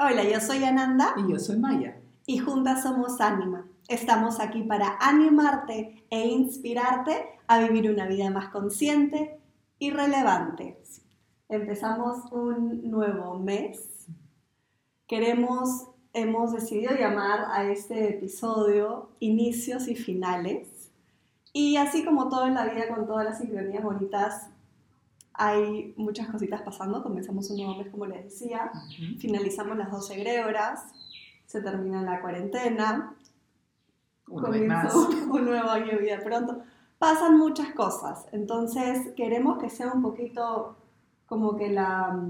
[0.00, 1.12] Hola, yo soy Ananda.
[1.16, 2.00] Y yo soy Maya.
[2.24, 3.66] Y juntas somos Anima.
[3.88, 9.40] Estamos aquí para animarte e inspirarte a vivir una vida más consciente
[9.80, 10.80] y relevante.
[11.48, 14.06] Empezamos un nuevo mes.
[15.08, 20.92] Queremos, hemos decidido llamar a este episodio Inicios y Finales.
[21.52, 24.48] Y así como todo en la vida con todas las sincronías bonitas,
[25.38, 27.00] hay muchas cositas pasando.
[27.00, 28.72] Comenzamos un nuevo mes, como les decía.
[29.18, 30.82] Finalizamos las 12 egregoras.
[31.46, 33.14] Se termina la cuarentena.
[34.28, 34.94] Un más.
[34.94, 36.60] un nuevo año de vida pronto.
[36.98, 38.26] Pasan muchas cosas.
[38.32, 40.76] Entonces, queremos que sea un poquito
[41.26, 42.20] como que la,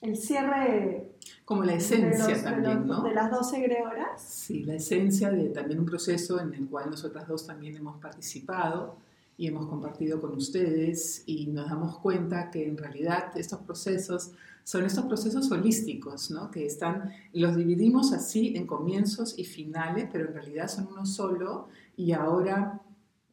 [0.00, 1.12] el cierre.
[1.44, 3.02] Como la esencia también, de ¿no?
[3.02, 4.20] De las 12 egregoras.
[4.20, 8.96] Sí, la esencia de también un proceso en el cual nosotras dos también hemos participado
[9.40, 14.32] y hemos compartido con ustedes y nos damos cuenta que en realidad estos procesos
[14.64, 16.50] son estos procesos holísticos, ¿no?
[16.50, 21.68] que están, los dividimos así en comienzos y finales, pero en realidad son uno solo
[21.96, 22.82] y ahora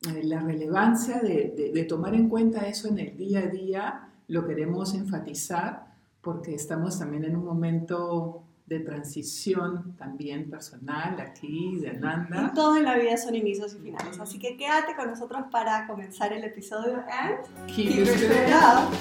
[0.07, 4.09] eh, la relevancia de, de, de tomar en cuenta eso en el día a día
[4.29, 11.91] lo queremos enfatizar porque estamos también en un momento de transición también personal aquí, de
[11.91, 12.49] Ananda.
[12.51, 14.19] Y todo en la vida son inicios y finales.
[14.19, 18.93] Así que quédate con nosotros para comenzar el episodio and keep, keep it up.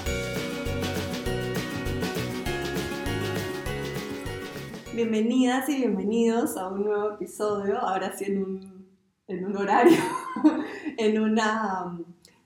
[4.93, 8.87] Bienvenidas y bienvenidos a un nuevo episodio, ahora sí en un,
[9.27, 9.97] en un horario,
[10.97, 11.99] en una,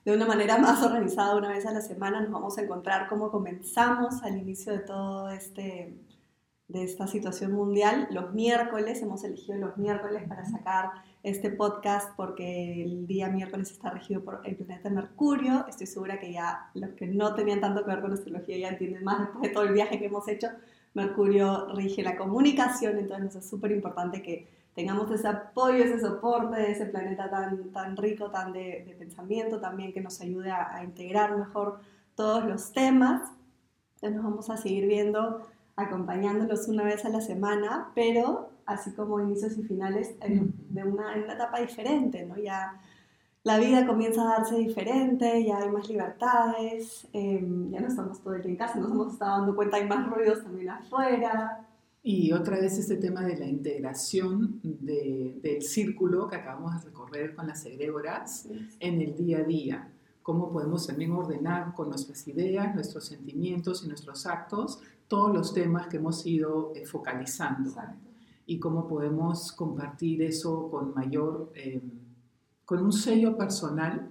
[0.04, 3.30] de una manera más organizada, una vez a la semana nos vamos a encontrar cómo
[3.30, 5.96] comenzamos al inicio de todo este
[6.72, 8.08] de esta situación mundial.
[8.12, 10.92] Los miércoles, hemos elegido los miércoles para sacar
[11.24, 15.66] este podcast porque el día miércoles está regido por el planeta Mercurio.
[15.68, 19.04] Estoy segura que ya los que no tenían tanto que ver con astrología ya entienden
[19.04, 20.48] más después de todo el viaje que hemos hecho.
[20.94, 26.72] Mercurio rige la comunicación, entonces es súper importante que tengamos ese apoyo, ese soporte de
[26.72, 30.84] ese planeta tan, tan rico, tan de, de pensamiento también, que nos ayude a, a
[30.84, 31.80] integrar mejor
[32.16, 33.30] todos los temas.
[33.96, 35.46] Entonces nos vamos a seguir viendo
[35.76, 41.16] acompañándolos una vez a la semana, pero así como inicios y finales en, de una,
[41.16, 42.38] en una etapa diferente, ¿no?
[42.38, 42.80] Ya
[43.44, 48.36] la vida comienza a darse diferente, ya hay más libertades, eh, ya no estamos todo
[48.36, 51.68] el día en casa, nos hemos estado dando cuenta, hay más ruidos también afuera.
[52.04, 57.36] Y otra vez este tema de la integración de, del círculo que acabamos de recorrer
[57.36, 58.70] con las egregoras sí.
[58.80, 59.92] en el día a día
[60.24, 64.81] cómo podemos también ordenar con nuestras ideas, nuestros sentimientos y nuestros actos
[65.12, 68.08] todos los temas que hemos ido eh, focalizando Exacto.
[68.46, 71.82] y cómo podemos compartir eso con mayor, eh,
[72.64, 74.10] con un sello personal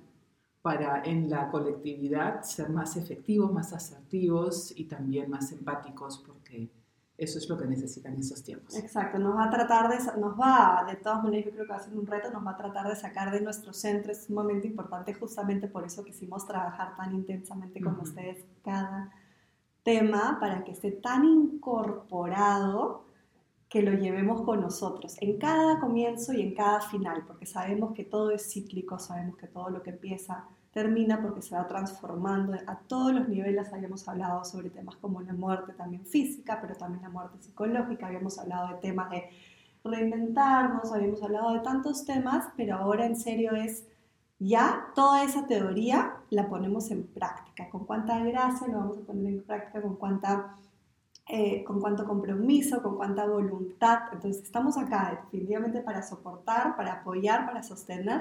[0.60, 6.68] para en la colectividad ser más efectivos, más asertivos y también más empáticos porque
[7.16, 8.76] eso es lo que necesitan esos tiempos.
[8.76, 11.78] Exacto, nos va a tratar de, nos va, de todas maneras yo creo que va
[11.78, 14.66] a ser un reto, nos va a tratar de sacar de nuestro centro, es sumamente
[14.66, 18.02] importante justamente por eso quisimos trabajar tan intensamente con uh -huh.
[18.02, 19.10] ustedes cada
[19.90, 23.04] tema para que esté tan incorporado
[23.68, 28.04] que lo llevemos con nosotros en cada comienzo y en cada final, porque sabemos que
[28.04, 32.78] todo es cíclico, sabemos que todo lo que empieza termina porque se va transformando a
[32.86, 33.72] todos los niveles.
[33.72, 38.38] Habíamos hablado sobre temas como la muerte también física, pero también la muerte psicológica, habíamos
[38.38, 39.28] hablado de temas de
[39.82, 43.86] reinventarnos, habíamos hablado de tantos temas, pero ahora en serio es
[44.40, 47.68] ya toda esa teoría la ponemos en práctica.
[47.68, 50.56] Con cuánta gracia lo vamos a poner en práctica, con cuánta...
[51.32, 54.00] Eh, con cuánto compromiso, con cuánta voluntad.
[54.12, 58.20] Entonces estamos acá definitivamente para soportar, para apoyar, para sostener,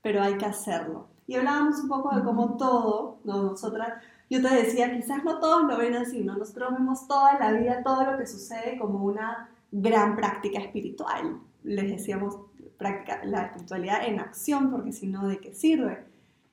[0.00, 1.08] pero hay que hacerlo.
[1.26, 3.42] Y hablábamos un poco de cómo todo, ¿no?
[3.42, 3.94] nosotras,
[4.30, 6.36] yo te decía, quizás no todos lo ven así, ¿no?
[6.36, 11.40] Nosotros vemos toda la vida, todo lo que sucede como una gran práctica espiritual.
[11.64, 12.38] Les decíamos,
[12.78, 16.04] la espiritualidad en acción, porque si no, ¿de qué sirve?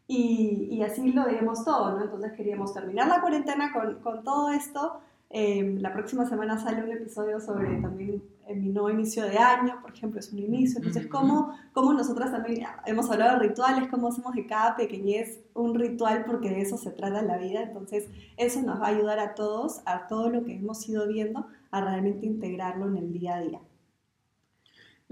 [0.08, 2.04] Y, y, así lo veíamos todo, ¿no?
[2.04, 5.00] Entonces queríamos terminar la cuarentena con, con todo esto.
[5.30, 9.80] Eh, la próxima semana sale un episodio sobre también eh, mi nuevo inicio de año,
[9.82, 10.80] por ejemplo, es un inicio.
[10.80, 15.76] Entonces, ¿cómo, cómo nosotras también hemos hablado de rituales, cómo hacemos de cada pequeñez un
[15.76, 17.62] ritual, porque de eso se trata la vida.
[17.62, 21.48] Entonces, eso nos va a ayudar a todos, a todo lo que hemos ido viendo,
[21.72, 23.62] a realmente integrarlo en el día a día.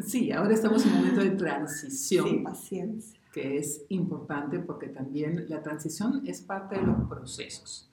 [0.05, 2.27] Sí, ahora estamos en un momento de transición.
[2.27, 3.19] Sí, paciencia.
[3.33, 7.89] Que es importante porque también la transición es parte de los procesos.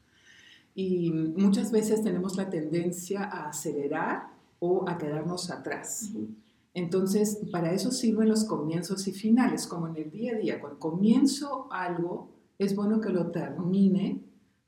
[0.74, 6.10] Y muchas veces tenemos la tendencia a acelerar o a quedarnos atrás.
[6.14, 6.28] Uh -huh.
[6.74, 10.60] Entonces, para eso sirven los comienzos y finales, como en el día a día.
[10.60, 12.28] Cuando comienzo algo,
[12.58, 14.20] es bueno que lo termine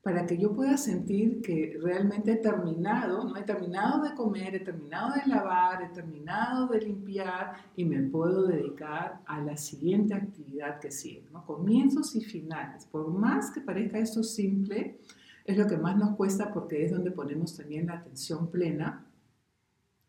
[0.09, 3.37] para que yo pueda sentir que realmente he terminado, ¿no?
[3.37, 8.47] He terminado de comer, he terminado de lavar, he terminado de limpiar y me puedo
[8.47, 11.45] dedicar a la siguiente actividad que sigue, ¿no?
[11.45, 12.87] Comienzos y finales.
[12.87, 14.97] Por más que parezca esto simple,
[15.45, 19.05] es lo que más nos cuesta porque es donde ponemos también la atención plena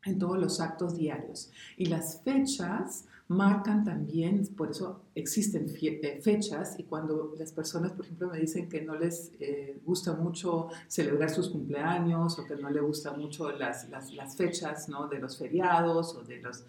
[0.07, 1.53] en todos los actos diarios.
[1.77, 8.05] Y las fechas marcan también, por eso existen eh, fechas y cuando las personas, por
[8.05, 12.69] ejemplo, me dicen que no les eh, gusta mucho celebrar sus cumpleaños o que no
[12.71, 15.07] les gusta mucho las, las, las fechas ¿no?
[15.07, 16.65] de los feriados o de, los,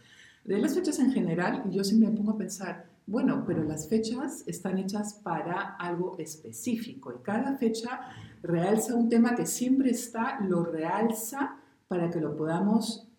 [0.46, 4.44] de las fechas en general, yo siempre me pongo a pensar, bueno, pero las fechas
[4.46, 8.02] están hechas para algo específico y cada fecha
[8.44, 11.58] realza un tema que siempre está, lo realza
[11.88, 13.11] para que lo podamos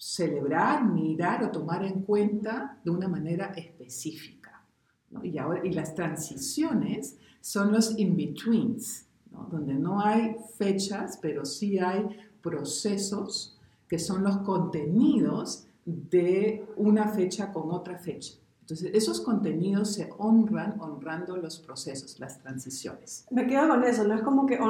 [0.00, 4.64] celebrar, mirar o tomar en cuenta de una manera específica.
[5.22, 9.06] Y, ahora, y las transiciones son los in-betweens,
[9.50, 12.08] donde no hay fechas, pero sí hay
[12.40, 18.39] procesos que son los contenidos de una fecha con otra fecha.
[18.70, 23.26] Entonces, esos contenidos se honran honrando los procesos, las transiciones.
[23.28, 24.60] Me quedo con eso, no es como que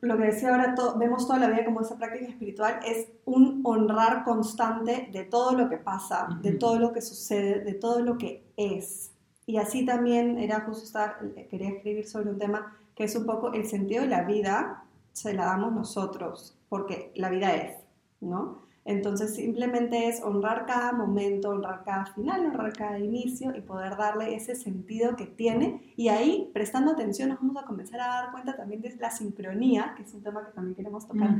[0.00, 4.22] lo que decía ahora, vemos toda la vida como esa práctica espiritual, es un honrar
[4.22, 8.44] constante de todo lo que pasa, de todo lo que sucede, de todo lo que
[8.56, 9.10] es.
[9.44, 11.18] Y así también era justo estar,
[11.50, 15.34] quería escribir sobre un tema que es un poco el sentido de la vida, se
[15.34, 17.76] la damos nosotros, porque la vida es,
[18.20, 18.67] ¿no?
[18.88, 24.34] Entonces simplemente es honrar cada momento, honrar cada final, honrar cada inicio y poder darle
[24.34, 25.92] ese sentido que tiene.
[25.94, 29.92] Y ahí, prestando atención, nos vamos a comenzar a dar cuenta también de la sincronía,
[29.94, 31.36] que es un tema que también queremos tocar,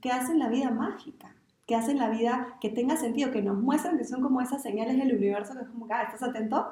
[0.00, 3.98] que hacen la vida mágica, que hacen la vida que tenga sentido, que nos muestran
[3.98, 6.66] que son como esas señales del universo, que es como, ah, ¿estás atento?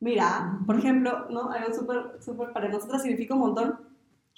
[0.00, 1.50] Mira, por ejemplo, ¿no?
[1.50, 3.78] algo súper, súper para nosotros significa un montón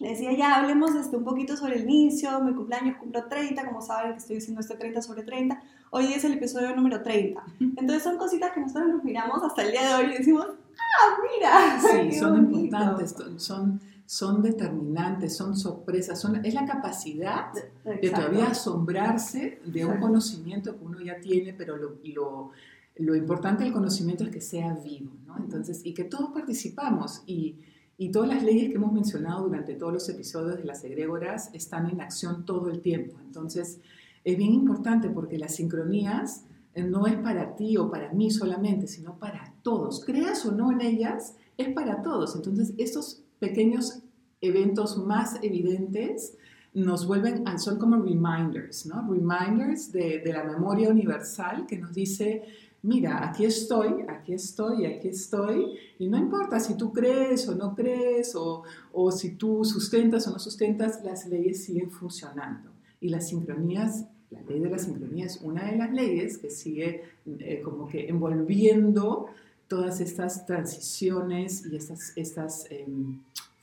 [0.00, 3.82] le decía, ya hablemos este, un poquito sobre el inicio, mi cumpleaños cumplo 30, como
[3.82, 7.42] saben que estoy diciendo este 30 sobre 30, hoy es el episodio número 30.
[7.60, 11.16] Entonces son cositas que nosotros nos miramos hasta el día de hoy y decimos, ah,
[11.34, 11.80] mira.
[11.80, 17.52] Sí, son importantes, son, son determinantes, son sorpresas, son, es la capacidad
[17.84, 22.50] de todavía asombrarse de un conocimiento que uno ya tiene, pero lo, lo,
[22.96, 25.36] lo importante del conocimiento es que sea vivo, ¿no?
[25.36, 27.56] Entonces, y que todos participamos y
[28.00, 31.90] y todas las leyes que hemos mencionado durante todos los episodios de las egregoras están
[31.90, 33.18] en acción todo el tiempo.
[33.26, 33.78] Entonces,
[34.24, 38.86] es bien importante porque las sincronías eh, no es para ti o para mí solamente,
[38.86, 40.02] sino para todos.
[40.02, 42.34] Creas o no en ellas, es para todos.
[42.34, 44.00] Entonces, estos pequeños
[44.40, 46.38] eventos más evidentes
[46.72, 49.06] nos vuelven, son como reminders, ¿no?
[49.12, 52.44] Reminders de, de la memoria universal que nos dice,
[52.82, 57.74] mira, aquí estoy, aquí estoy, aquí estoy, y no importa si tú crees o no
[57.74, 58.62] crees, o,
[58.92, 62.70] o si tú sustentas o no sustentas, las leyes siguen funcionando.
[63.00, 67.02] Y las sincronías, la ley de la sincronía es una de las leyes que sigue
[67.26, 69.26] eh, como que envolviendo
[69.68, 73.20] todas estas transiciones y estas, estas em,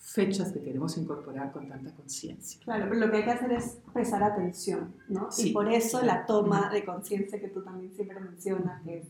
[0.07, 2.61] fechas que queremos incorporar con tanta conciencia.
[2.63, 5.27] Claro, pero lo que hay que hacer es prestar atención, ¿no?
[5.37, 9.07] y por eso la toma de conciencia que tú también siempre mencionas, que es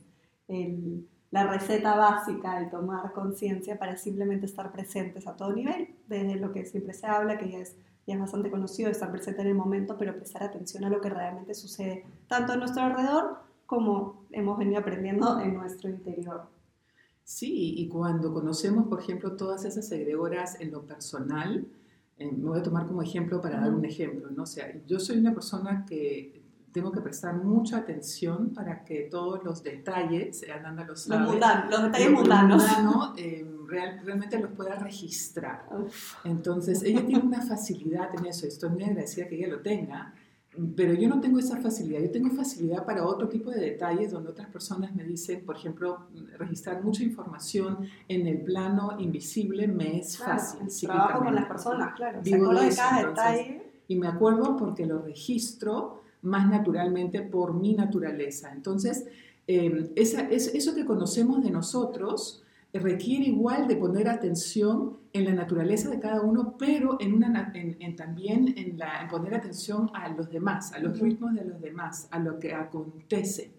[0.47, 6.35] el, la receta básica, el tomar conciencia para simplemente estar presentes a todo nivel, desde
[6.35, 7.75] lo que siempre se habla, que ya es,
[8.07, 11.11] ya es bastante conocido, estar presente en el momento, pero prestar atención a lo que
[11.11, 13.37] realmente sucede, tanto a nuestro alrededor
[13.67, 16.56] como hemos venido aprendiendo en nuestro interior.
[17.27, 21.67] Sí, y cuando conocemos, por ejemplo, todas esas egregoras en lo personal,
[22.17, 24.43] eh, me voy a tomar como ejemplo para dar un ejemplo, ¿no?
[24.43, 26.41] O sea, yo soy una persona que
[26.71, 31.69] tengo que prestar mucha atención para que todos los detalles, Ananda lo sabe, los, mundanos,
[31.69, 32.63] los detalles mundanos,
[33.17, 35.67] eh, realmente los pueda registrar.
[36.23, 40.13] Entonces, ella tiene una facilidad en eso, estoy muy agradecida que ella lo tenga,
[40.75, 42.01] pero yo no tengo esa facilidad.
[42.01, 46.07] Yo tengo facilidad para otro tipo de detalles donde otras personas me dicen, por ejemplo,
[46.37, 50.67] registrar mucha información en el plano invisible me es fácil.
[50.81, 52.21] Trabajo con las personas, claro.
[52.23, 53.61] Vivo de, cada detalle.
[53.87, 58.51] Y me acuerdo porque lo registro más naturalmente por mi naturaleza.
[58.51, 59.05] Entonces,
[59.47, 62.43] eh, esa, eso que conocemos de nosotros
[62.79, 67.95] requiere igual de poner atención en la naturaleza de cada uno, pero en una, en,
[67.95, 72.07] también en, la, en poner atención a los demás, a los ritmos de los demás,
[72.11, 73.51] a lo que acontece,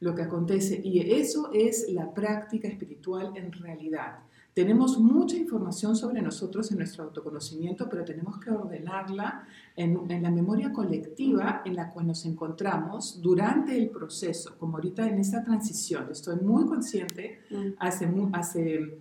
[0.00, 0.80] lo que acontece.
[0.82, 4.18] Y eso es la práctica espiritual en realidad.
[4.58, 9.46] Tenemos mucha información sobre nosotros en nuestro autoconocimiento, pero tenemos que ordenarla
[9.78, 15.08] en, en, la memoria colectiva en la cual nos encontramos durante el proceso, como ahorita
[15.08, 16.08] en esta transición.
[16.10, 17.74] Estoy muy consciente, mm.
[17.78, 18.98] hace, hace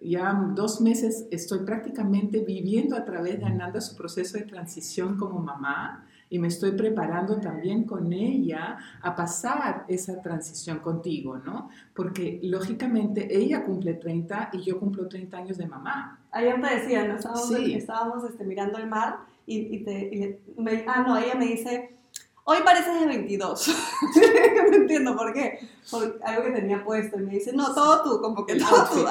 [0.00, 5.40] ya dos meses estoy prácticamente viviendo a través de Ananda su proceso de transición como
[5.40, 11.70] mamá y me estoy preparando también con ella a pasar esa transición contigo, ¿no?
[11.94, 16.20] Porque lógicamente ella cumple 30 y yo cumplo 30 años de mamá.
[16.30, 17.16] Ayer te decía, ¿no?
[17.16, 21.96] Estábamos, estábamos este, mirando el mar y, te, me, ah, no, ella me dice,
[22.44, 23.76] hoy pareces de 22.
[24.70, 25.58] no entiendo por qué.
[25.90, 27.18] Por algo que tenía puesto.
[27.18, 29.04] Y me dice, no, todo tú, como que todo tu,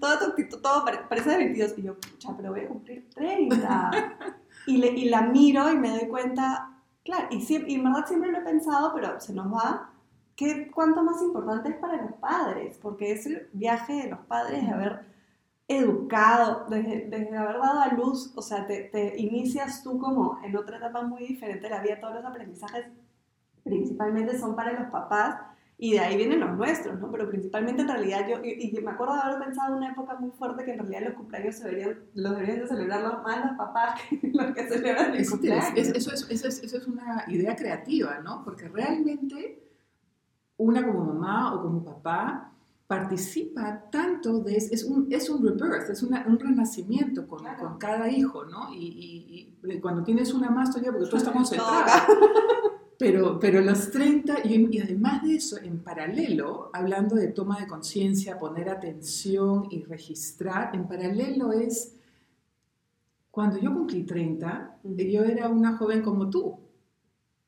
[0.00, 1.78] todo tu actitud, todo parece de 22.
[1.78, 4.26] Y yo, pucha, pero voy a cumplir 30.
[4.66, 8.30] y, le, y la miro y me doy cuenta, claro, y, y en verdad siempre
[8.30, 9.90] lo he pensado, pero se nos va.
[10.36, 12.78] ¿Qué, ¿Cuánto más importante es para los padres?
[12.80, 15.10] Porque es el viaje de los padres de haber
[15.70, 20.56] educado, desde, desde, haber dado a luz, o sea, te, te, inicias tú como en
[20.56, 22.86] otra etapa muy diferente de la vida, todos los aprendizajes
[23.62, 25.36] principalmente son para los papás
[25.78, 27.10] y de ahí vienen los nuestros, ¿no?
[27.12, 30.30] Pero principalmente en realidad yo, y, me acuerdo de haber pensado en una época muy
[30.32, 34.00] fuerte que en realidad los cumpleaños se deberían, los deberían de celebrar más los papás
[34.02, 35.72] que los que celebran el cumpleaños.
[35.76, 38.42] eso, es, eso, es, eso es una idea creativa, ¿no?
[38.44, 39.62] Porque realmente
[40.56, 42.49] una como mamá o como papá
[42.90, 48.44] participa tanto de, es un, es un rebirth, es un renacimiento con, con, cada hijo,
[48.46, 48.74] ¿no?
[48.74, 52.04] Y, y, cuando tienes una más todavía, porque tú estás concentrada.
[52.98, 57.68] Pero, pero los 30, y, y, además de eso, en paralelo, hablando de toma de
[57.68, 61.94] conciencia, poner atención y registrar, en paralelo es,
[63.30, 66.58] cuando yo cumplí 30, yo era una joven como tú.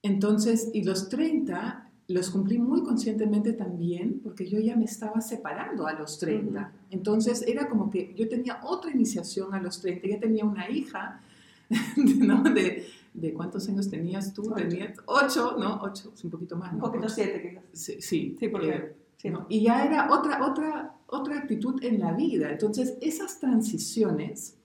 [0.02, 5.86] Entonces, y los 30 los cumplí muy conscientemente también porque yo ya me estaba separando
[5.86, 6.72] a los 30.
[6.90, 11.22] Entonces era como que yo tenía otra iniciación a los 30, ya tenía una hija,
[11.96, 12.42] ¿no?
[12.42, 14.52] De, de cuántos años tenías tú?
[14.54, 15.80] Tenías 8, ¿no?
[15.82, 16.72] 8, un poquito más.
[16.72, 16.84] ¿no?
[16.84, 17.64] Un poquito 7 quizás.
[17.72, 18.36] Sí, sí.
[18.38, 18.70] sí porque...
[18.70, 18.96] Eh,
[19.48, 22.50] y ya era otra, otra, otra actitud en la vida.
[22.50, 24.58] Entonces esas transiciones...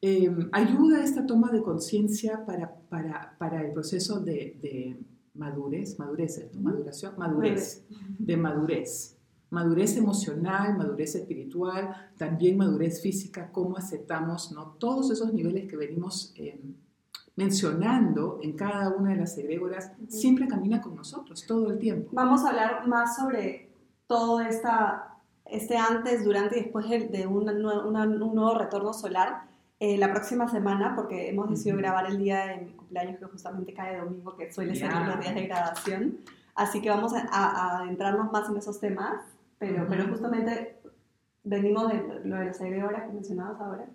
[0.00, 4.96] Eh, ayuda a esta toma de conciencia para, para, para, el proceso de, de
[5.38, 7.86] madurez, madurez, maduración, madurez,
[8.18, 9.14] de madurez.
[9.50, 14.74] Madurez emocional, madurez espiritual, también madurez física, cómo aceptamos ¿no?
[14.78, 16.60] todos esos niveles que venimos eh,
[17.34, 22.10] mencionando en cada una de las egregoras, siempre camina con nosotros todo el tiempo.
[22.12, 23.70] Vamos a hablar más sobre
[24.06, 25.14] todo esta,
[25.46, 29.48] este antes, durante y después de un nuevo retorno solar
[29.80, 33.72] eh, la próxima semana, porque hemos decidido grabar el día de mi cumpleaños, que justamente
[33.72, 36.18] cae domingo, que suele ser los días de grabación.
[36.54, 39.22] Así que vamos a, adentrarnos más en esos temas,
[39.58, 40.80] pero, pero justamente
[41.44, 43.86] venimos de lo de las horas que mencionabas ahora.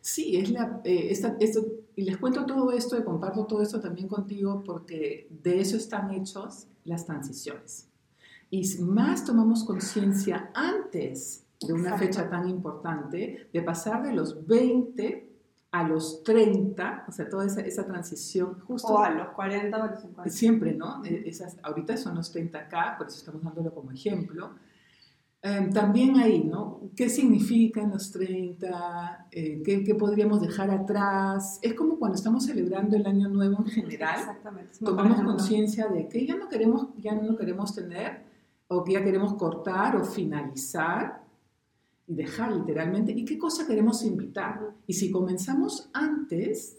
[0.00, 1.64] Sí, es la, eh, esta, esto,
[1.94, 6.12] y les cuento todo esto y comparto todo esto también contigo porque de eso están
[6.12, 7.88] hechos las transiciones.
[8.50, 15.27] Y más tomamos conciencia antes de una fecha tan importante, de pasar de los 20
[15.70, 18.88] a los 30, o sea, toda esa, esa transición justo...
[18.88, 20.30] O a los 40 o a los 50.
[20.30, 21.04] Siempre, ¿no?
[21.04, 24.54] E, esas, ahorita son los 30K, por eso estamos dándolo como ejemplo.
[25.42, 26.90] Em, también ahí, ¿no?
[26.96, 29.28] ¿Qué significan los 30?
[29.30, 31.60] Eh, ¿qué, ¿qué, podríamos dejar atrás?
[31.62, 34.18] Es como cuando estamos celebrando el año nuevo en general.
[34.18, 34.72] Exactamente.
[34.82, 38.22] Tomamos conciencia de que ya no queremos, ya no queremos tener,
[38.68, 41.27] o que ya queremos cortar o finalizar
[42.08, 44.74] y dejar literalmente, y qué cosa queremos invitar.
[44.86, 46.78] Y si comenzamos antes,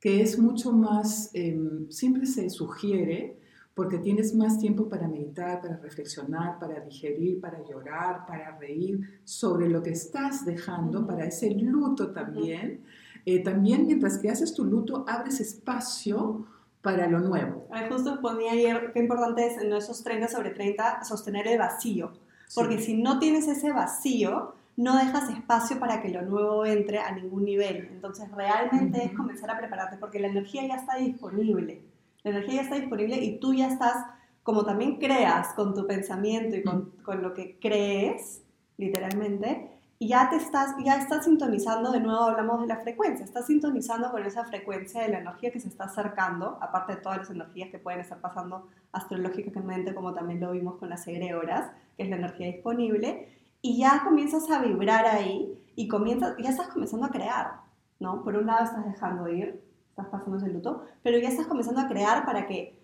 [0.00, 3.38] que es mucho más, em, siempre se sugiere,
[3.74, 9.68] porque tienes más tiempo para meditar, para reflexionar, para digerir, para llorar, para reír sobre
[9.68, 12.84] lo que estás dejando, para ese luto también.
[13.26, 16.46] Eh, también mientras que haces tu luto, abres espacio
[16.82, 17.66] para lo nuevo.
[17.90, 22.12] justo ponía ayer qué importante es en esos 30 sobre 30 sostener el vacío
[22.54, 27.12] porque si no tienes ese vacío, no dejas espacio para que lo nuevo entre a
[27.12, 27.88] ningún nivel.
[27.92, 31.82] Entonces realmente es comenzar a prepararte porque la energía ya está disponible.
[32.22, 34.06] La energía ya está disponible y tú ya estás,
[34.42, 38.42] como también creas con tu pensamiento y con, con lo que crees,
[38.76, 43.46] literalmente, y ya te estás, ya estás sintonizando, de nuevo hablamos de la frecuencia, estás
[43.46, 47.30] sintonizando con esa frecuencia de la energía que se está acercando, aparte de todas las
[47.30, 52.08] energías que pueden estar pasando astrológicamente, como también lo vimos con las egregoras, que es
[52.10, 53.28] la energía disponible,
[53.62, 57.52] y ya comienzas a vibrar ahí y comienzas, ya estás comenzando a crear,
[57.98, 58.22] ¿no?
[58.22, 61.88] Por un lado estás dejando ir, estás pasando ese luto, pero ya estás comenzando a
[61.88, 62.82] crear para que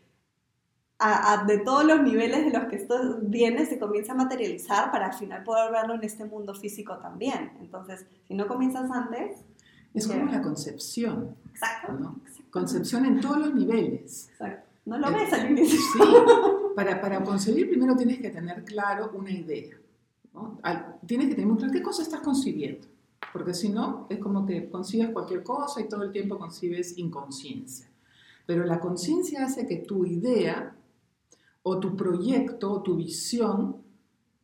[1.47, 5.15] de todos los niveles de los que esto viene se comienza a materializar para al
[5.15, 7.53] final poder verlo en este mundo físico también.
[7.61, 9.43] Entonces, si no comienzas antes...
[9.95, 11.37] Es como la concepción.
[11.51, 12.21] Exacto, ¿no?
[12.51, 14.29] Concepción en todos los niveles.
[14.31, 14.69] Exacto.
[14.85, 15.79] No lo ves al inicio.
[15.79, 16.01] Sí.
[16.75, 19.77] Para, para primero tienes que tener claro una idea.
[21.07, 22.87] Tienes que tener claro qué cosa estás concibiendo,
[23.33, 27.91] porque si no, es como que concibes cualquier cosa y todo el tiempo concibes inconsciencia.
[28.47, 30.77] Pero la conciencia hace que tu idea
[31.63, 33.77] o tu proyecto o tu visión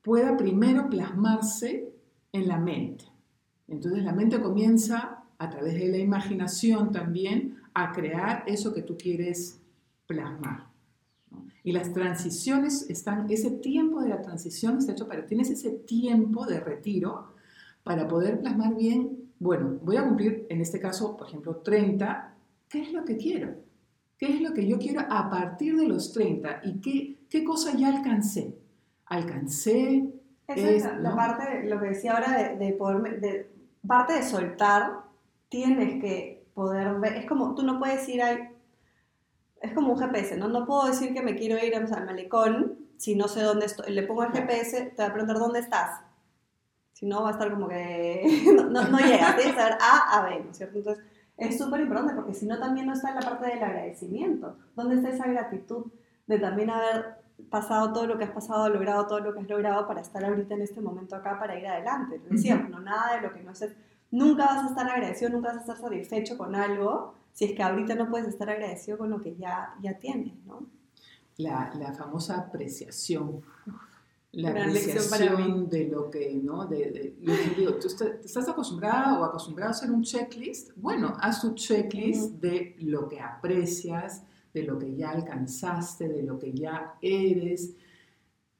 [0.02, 1.92] pueda primero plasmarse
[2.32, 3.06] en la mente.
[3.68, 8.96] Entonces la mente comienza a través de la imaginación también a crear eso que tú
[8.96, 9.60] quieres
[10.06, 10.75] plasmar.
[11.62, 16.46] Y las transiciones están, ese tiempo de la transición está hecho para, tienes ese tiempo
[16.46, 17.34] de retiro
[17.82, 22.34] para poder plasmar bien, bueno, voy a cumplir en este caso, por ejemplo, 30,
[22.68, 23.54] ¿qué es lo que quiero?
[24.18, 26.62] ¿Qué es lo que yo quiero a partir de los 30?
[26.64, 28.56] ¿Y qué, qué cosa ya alcancé?
[29.06, 30.12] Alcancé...
[30.48, 33.50] Esa es la, parte, lo que decía ahora, de, de, poder, de
[33.84, 35.00] parte de soltar,
[35.48, 38.52] tienes que poder ver, es como, tú no puedes ir a,
[39.66, 40.48] es como un GPS, ¿no?
[40.48, 43.92] No puedo decir que me quiero ir al malecón si no sé dónde estoy.
[43.92, 46.00] Le pongo el GPS, te va a preguntar dónde estás.
[46.92, 48.22] Si no, va a estar como que
[48.56, 50.78] no, no, no llegas, tienes que saber A a B, ¿no es cierto?
[50.78, 51.04] Entonces,
[51.36, 54.56] es súper importante porque si no también no está en la parte del agradecimiento.
[54.74, 55.86] ¿Dónde está esa gratitud
[56.26, 57.18] de también haber
[57.50, 60.54] pasado todo lo que has pasado, logrado todo lo que has logrado para estar ahorita
[60.54, 62.18] en este momento acá, para ir adelante?
[62.24, 63.76] Lo decíamos, no nada de lo que no haces.
[64.10, 67.62] Nunca vas a estar agradecido, nunca vas a estar satisfecho con algo si es que
[67.62, 70.66] ahorita no puedes estar agradecido con lo que ya, ya tienes, ¿no?
[71.36, 73.42] La, la famosa apreciación
[74.36, 76.66] la apreciación de lo que, ¿no?
[76.66, 77.16] De,
[77.56, 82.76] digo, tú estás acostumbrada o acostumbrado a hacer un checklist, bueno, haz tu checklist de
[82.80, 87.74] lo que aprecias, de lo que ya alcanzaste, de lo que ya eres.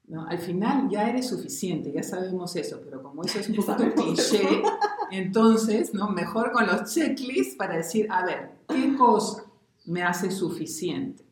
[0.07, 0.25] ¿no?
[0.25, 4.63] Al final ya eres suficiente, ya sabemos eso, pero como eso es un poco cliché,
[5.11, 6.09] entonces, ¿no?
[6.09, 9.45] Mejor con los checklists para decir, a ver, ¿qué cosa
[9.85, 11.27] me hace suficiente?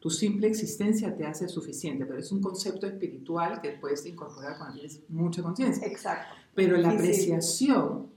[0.00, 4.74] Tu simple existencia te hace suficiente, pero es un concepto espiritual que puedes incorporar cuando
[4.74, 5.86] tienes mucha conciencia.
[5.86, 6.34] Exacto.
[6.54, 8.10] Pero la apreciación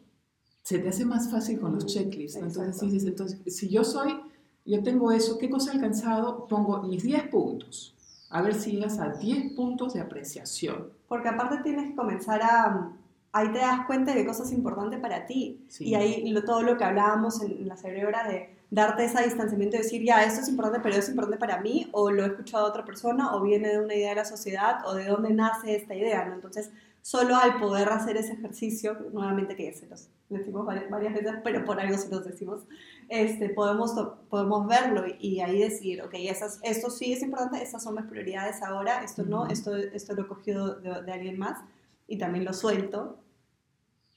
[0.63, 2.37] se te hace más fácil con los checklists.
[2.37, 4.19] Entonces, entonces, si yo soy,
[4.65, 6.47] yo tengo eso, ¿qué cosa he alcanzado?
[6.47, 7.95] Pongo mis 10 puntos.
[8.31, 10.89] A ver si llegas a 10 puntos de apreciación.
[11.07, 12.91] Porque aparte tienes que comenzar a...
[13.37, 15.67] Ahí te das cuenta de cosas importantes para ti.
[15.81, 20.01] Y ahí todo lo que hablábamos en la cerebra de darte ese distanciamiento y decir,
[20.05, 22.85] ya, esto es importante, pero es importante para mí, o lo he escuchado de otra
[22.85, 26.23] persona, o viene de una idea de la sociedad, o de dónde nace esta idea,
[26.23, 26.35] ¿no?
[26.35, 26.71] Entonces,
[27.01, 31.77] solo al poder hacer ese ejercicio, nuevamente que se los decimos varias, veces, pero por
[31.77, 32.61] algo se los decimos,
[33.09, 33.91] este, podemos,
[34.29, 38.63] podemos verlo y, ahí decir, ok, esas, esto sí es importante, estas son mis prioridades
[38.63, 41.59] ahora, esto no, esto, esto lo he cogido de, de alguien más
[42.07, 43.19] y también lo suelto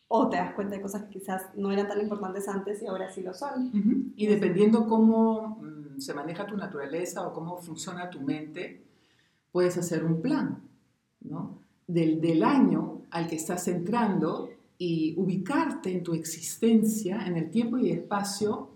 [0.09, 3.13] o te das cuenta de cosas que quizás no eran tan importantes antes y ahora
[3.13, 4.13] sí lo son.
[4.17, 8.83] Y dependiendo cómo mm, se maneja tu naturaleza o cómo funciona tu mente,
[9.53, 10.63] puedes hacer un plan,
[11.21, 11.59] ¿no?
[11.87, 17.77] Del, del año al que estás entrando y ubicarte en tu existencia, en el tiempo
[17.77, 18.71] y espacio,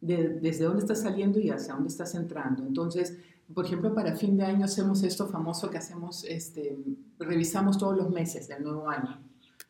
[0.00, 2.64] de, desde dónde estás saliendo y hacia dónde estás entrando.
[2.64, 3.18] Entonces,
[3.52, 6.76] por ejemplo, para fin de año hacemos esto famoso que hacemos, este,
[7.18, 9.25] revisamos todos los meses del nuevo año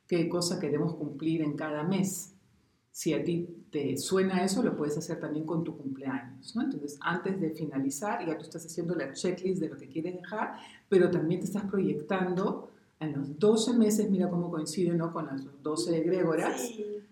[0.07, 2.33] qué cosa queremos cumplir en cada mes.
[2.93, 6.57] Si a ti te suena eso, lo puedes hacer también con tu cumpleaños.
[6.57, 6.63] ¿no?
[6.63, 10.55] Entonces, antes de finalizar, ya tú estás haciendo la checklist de lo que quieres dejar,
[10.89, 15.13] pero también te estás proyectando en los 12 meses, mira cómo coincide ¿no?
[15.13, 16.71] con las 12 egregoras,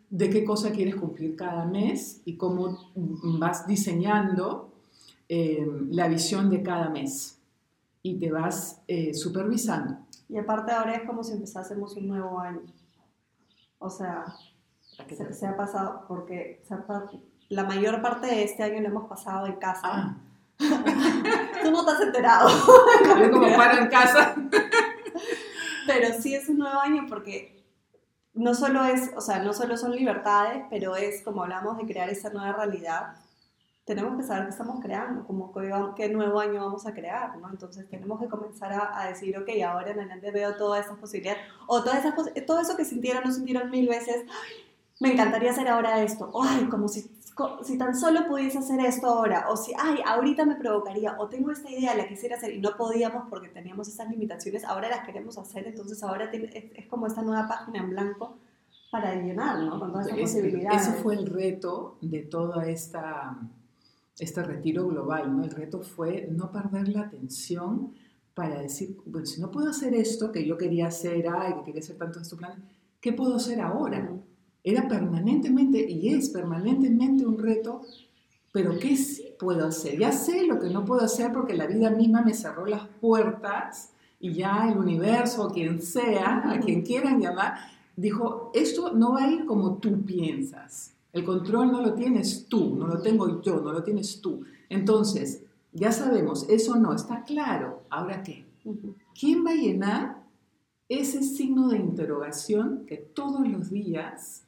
[0.08, 4.72] de qué cosa quieres cumplir cada mes y cómo vas diseñando
[5.28, 7.38] eh, la visión de cada mes
[8.02, 9.98] y te vas eh, supervisando.
[10.28, 12.62] Y aparte ahora es como si empezásemos un nuevo año.
[13.84, 14.24] O sea,
[15.30, 16.64] se, ha pasado, porque
[17.50, 19.80] la mayor parte de este año lo hemos pasado en casa.
[19.84, 20.16] Ah.
[21.62, 22.48] Tú no te has enterado.
[23.20, 24.36] Yo como paro en casa.
[25.86, 27.62] pero sí es un nuevo año porque
[28.32, 32.08] no solo es, o sea, no solo son libertades, pero es como hablamos de crear
[32.08, 33.16] esa nueva realidad
[33.84, 35.52] tenemos que saber qué estamos creando, como
[35.94, 37.50] qué nuevo año vamos a crear, ¿no?
[37.50, 41.82] Entonces tenemos que comenzar a, decir, ok, ahora en adelante veo todas esas posibilidades, o
[41.82, 42.14] todas esas
[42.46, 44.24] todo eso que sintieron, no sintieron mil veces,
[45.00, 47.10] me encantaría hacer ahora esto, ay, como si,
[47.62, 51.50] si tan solo pudiese hacer esto ahora, o si, ay, ahorita me provocaría, o tengo
[51.50, 55.36] esta idea, la quisiera hacer y no podíamos porque teníamos esas limitaciones, ahora las queremos
[55.36, 58.38] hacer, entonces ahora es, es como esta nueva página en blanco
[58.90, 59.78] para llenar, ¿no?
[59.78, 60.88] Con todas esas posibilidades.
[60.88, 63.36] Ese fue el reto de toda esta
[64.18, 65.44] este retiro global, ¿no?
[65.44, 67.92] El reto fue no perder la atención
[68.34, 71.80] para decir, bueno, si no puedo hacer esto que yo quería hacer, ay, que quería
[71.80, 72.58] hacer tanto estos planes,
[73.00, 74.10] ¿qué puedo hacer ahora?
[74.62, 77.82] Era permanentemente, y es permanentemente un reto,
[78.50, 79.98] pero ¿qué sí puedo hacer?
[79.98, 83.90] Ya sé lo que no puedo hacer porque la vida misma me cerró las puertas
[84.20, 87.54] y ya el universo, o quien sea, a quien quieran llamar,
[87.96, 90.93] dijo, esto no va a ir como tú piensas.
[91.14, 94.42] El control no lo tienes tú, no lo tengo yo, no lo tienes tú.
[94.68, 97.84] Entonces, ya sabemos, eso no está claro.
[97.88, 98.44] ¿Ahora qué?
[99.18, 100.24] ¿Quién va a llenar
[100.88, 104.44] ese signo de interrogación que todos los días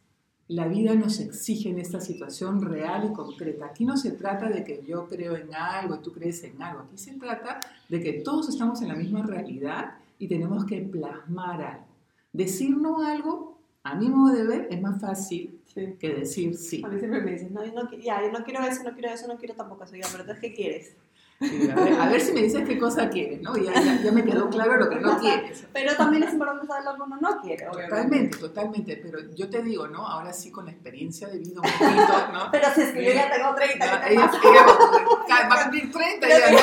[0.48, 3.66] la vida nos exige en esta situación real y concreta.
[3.66, 6.82] Aquí no se trata de que yo creo en algo y tú crees en algo.
[6.82, 11.62] Aquí se trata de que todos estamos en la misma realidad y tenemos que plasmar
[11.62, 11.86] algo.
[12.32, 15.55] Decir no algo, a mi modo de ver, es más fácil
[15.98, 16.82] que decir sí.
[16.84, 19.26] A mí siempre me dicen, no, no, ya, yo no quiero eso, no quiero eso,
[19.28, 19.96] no quiero tampoco eso.
[19.96, 20.96] Ya, pero entonces, ¿qué quieres?
[21.38, 23.54] a, ver, si me dices qué cosa quieres, ¿no?
[23.58, 25.66] Ya, ya, me quedó claro lo que no quieres.
[25.70, 28.96] Pero también es importante saber lo que uno no quiere, Totalmente, totalmente.
[28.96, 30.06] Pero yo te digo, ¿no?
[30.06, 32.48] Ahora sí, con la experiencia de vida un poquito, ¿no?
[32.52, 36.28] Pero si es que yo ya tengo 30, no, ella, ella, va a cumplir 30
[36.28, 36.58] ya, ¿no?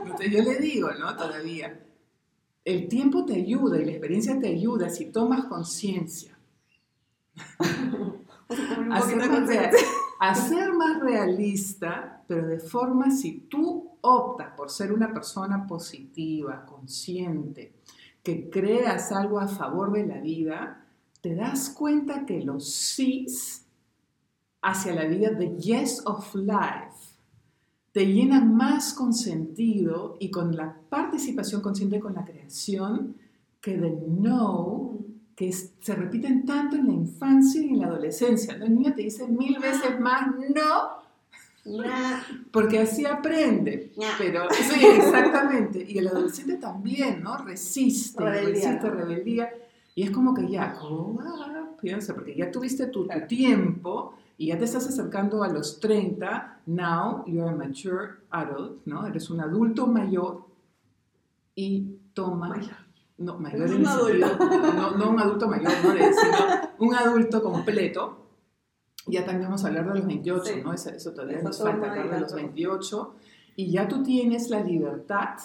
[0.04, 1.14] Entonces yo le digo, ¿no?
[1.14, 1.78] Todavía,
[2.64, 6.37] el tiempo te ayuda y la experiencia te ayuda si tomas conciencia.
[10.20, 17.74] Hacer más realista, pero de forma si tú optas por ser una persona positiva, consciente,
[18.22, 20.86] que creas algo a favor de la vida,
[21.20, 23.66] te das cuenta que los sís
[24.62, 27.16] hacia la vida, the yes of life,
[27.92, 33.16] te llenan más con sentido y con la participación consciente con la creación
[33.60, 34.97] que de no
[35.38, 38.54] que se repiten tanto en la infancia y en la adolescencia.
[38.54, 40.98] El niño te dice mil veces más no,
[42.50, 43.92] porque así aprende.
[44.18, 45.86] Pero sí, exactamente.
[45.88, 47.36] Y el adolescente también, ¿no?
[47.36, 49.48] Resiste, resiste, rebeldía.
[49.94, 50.76] Y es como que ya,
[51.80, 56.62] piensa, porque ya tuviste tu, tu, tiempo y ya te estás acercando a los 30.
[56.66, 59.06] Now you're a mature adult, ¿no?
[59.06, 60.46] Eres un adulto mayor
[61.54, 62.60] y toma
[63.18, 68.24] no, mayor en no, no, un adulto mayor, no sino un adulto completo.
[69.06, 70.72] Ya también vamos a hablar de los 28, ¿no?
[70.72, 73.14] Eso, eso todavía nos falta hablar de los 28.
[73.56, 75.36] Y ya tú tienes la libertad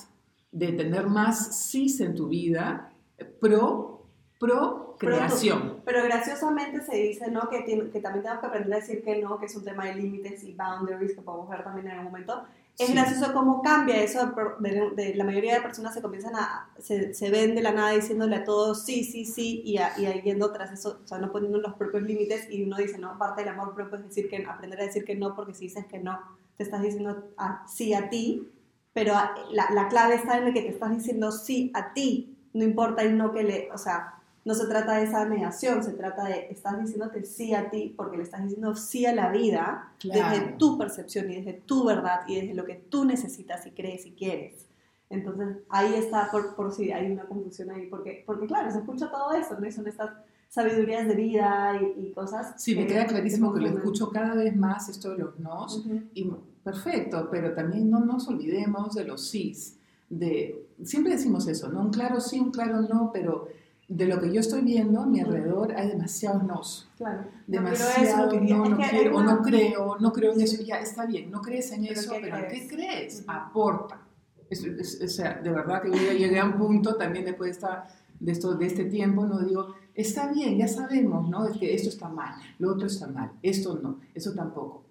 [0.52, 2.94] de tener más sís en tu vida
[3.40, 4.06] pro,
[4.40, 5.82] pro creación.
[5.84, 7.50] Pero, graciosamente se dice, ¿no?
[7.50, 9.96] Que, que también tenemos que aprender a decir que no, que es un tema de
[9.96, 12.44] límites y boundaries que podemos ver también en algún momento
[12.78, 17.30] es gracioso cómo cambia eso, de, la mayoría de personas se comienzan a, se, se,
[17.30, 20.72] ven de la nada diciéndole a todos sí, sí, sí, y, a, y yendo tras
[20.72, 23.76] eso, o sea, no poniendo los propios límites, y uno dice, no, parte del amor
[23.76, 26.20] propio es decir que, aprender a decir que no, porque si dices que no,
[26.58, 27.30] te estás diciendo
[27.68, 28.52] sí a ti,
[28.92, 29.14] pero
[29.52, 33.04] la, la clave está en el que te estás diciendo sí a ti, no importa
[33.04, 36.48] el no que le, o sea, no se trata de esa negación, se trata de,
[36.50, 40.78] estás diciéndote sí a ti porque le estás diciendo sí a la vida desde tu
[40.78, 44.68] percepción y desde tu verdad y desde lo que tú necesitas y crees y quieres.
[45.10, 49.12] Entonces ahí está, por, por si hay una confusión ahí, porque, porque claro, se escucha
[49.12, 49.68] todo eso, ¿no?
[49.68, 50.10] Y son estas
[50.50, 52.62] sabidurías de vida y, cosas.
[52.62, 56.30] Sí, me queda clarísimo que, lo escucho cada vez más, esto de los nos, y
[56.64, 59.78] perfecto, pero también no nos olvidemos de los sís.
[60.10, 61.82] De, siempre decimos eso, ¿no?
[61.82, 63.48] Un claro sí, un claro no, pero
[63.96, 66.90] de lo que yo estoy viendo a mi alrededor hay demasiados nos.
[66.98, 67.26] Claro.
[67.46, 70.64] Demasiado no, no, quiero, o no creo, no creo en eso.
[70.64, 73.24] Ya, está bien, no crees en eso, pero ¿qué crees?
[73.28, 74.02] Aporta.
[74.50, 77.88] o sea, de verdad que yo llegué a un punto también después de, esta,
[78.20, 81.48] de, esto, de este tiempo, no digo, está bien, ya sabemos, ¿no?
[81.48, 84.86] Es que esto está mal, lo otro está mal, esto no, eso tampoco.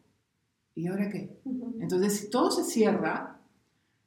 [0.77, 1.41] ¿Y ahora qué?
[1.81, 3.41] Entonces, si todo se cierra,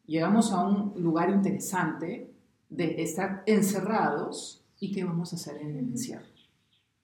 [0.05, 2.33] llegamos a un lugar interesante
[2.69, 6.25] de estar encerrados ¿Y qué vamos a hacer en el encierro?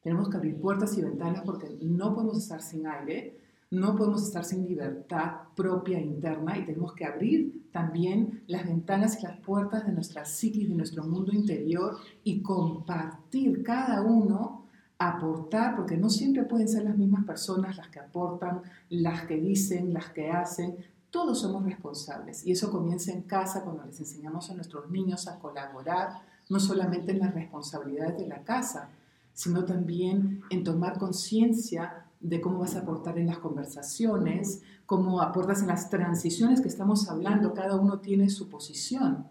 [0.01, 3.38] Tenemos que abrir puertas y ventanas porque no podemos estar sin aire,
[3.69, 9.25] no podemos estar sin libertad propia interna y tenemos que abrir también las ventanas y
[9.25, 14.65] las puertas de nuestra psiquis, de nuestro mundo interior y compartir cada uno,
[14.97, 19.93] aportar, porque no siempre pueden ser las mismas personas las que aportan, las que dicen,
[19.93, 20.75] las que hacen.
[21.10, 25.39] Todos somos responsables y eso comienza en casa cuando les enseñamos a nuestros niños a
[25.39, 28.89] colaborar, no solamente en las responsabilidades de la casa,
[29.33, 35.61] sino también en tomar conciencia de cómo vas a aportar en las conversaciones, cómo aportas
[35.61, 39.29] en las transiciones que estamos hablando, cada uno tiene su posición.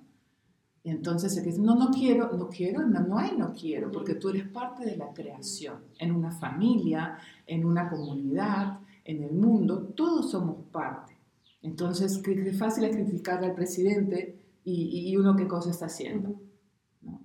[0.82, 4.86] Entonces, no, no quiero, no quiero, no, no hay no quiero, porque tú eres parte
[4.86, 11.18] de la creación, en una familia, en una comunidad, en el mundo, todos somos parte.
[11.60, 16.40] Entonces, qué fácil es criticar al presidente y, y uno qué cosa está haciendo.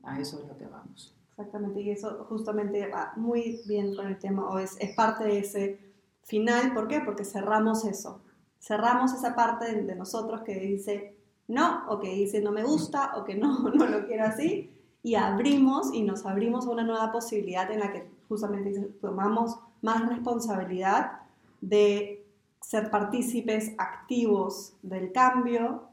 [0.03, 1.15] A eso es lo que vamos.
[1.31, 5.39] Exactamente, y eso justamente va muy bien con el tema, o es, es parte de
[5.39, 5.79] ese
[6.23, 7.01] final, ¿por qué?
[7.01, 8.21] Porque cerramos eso,
[8.59, 13.25] cerramos esa parte de, nosotros que dice no, o que dice no me gusta, o
[13.25, 14.71] que no, no lo quiero así,
[15.03, 20.07] y abrimos y nos abrimos a una nueva posibilidad en la que justamente tomamos más
[20.07, 21.19] responsabilidad
[21.59, 22.25] de
[22.61, 25.89] ser partícipes activos del cambio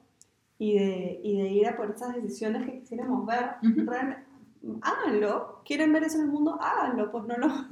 [0.59, 3.57] y de, y de ir a por esas decisiones que quisiéramos ver.
[4.81, 7.49] háganlo, quieren ver eso en el mundo, háganlo, pues no, lo,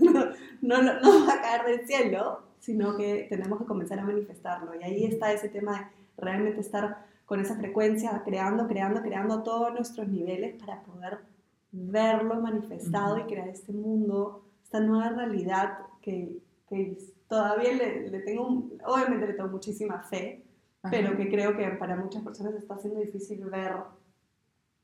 [0.63, 4.75] no, no, no va a caer del cielo, sino que tenemos que comenzar a manifestarlo.
[4.75, 5.87] Y ahí está ese tema de
[6.19, 11.21] realmente estar con esa frecuencia, creando, creando, creando todos nuestros niveles para poder
[11.73, 16.39] verlo manifestado y crear este mundo, esta nueva realidad que,
[16.69, 20.45] que todavía le, le tengo, obviamente le tengo muchísima fe,
[20.89, 23.75] pero que creo que para muchas personas está siendo difícil ver